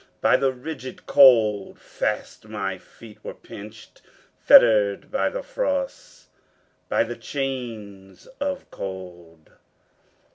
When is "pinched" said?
3.35-4.01